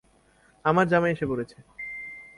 আমার 0.65 0.85
জামাই 0.87 1.11
এসে 1.11 1.25
পড়েছে। 1.27 1.57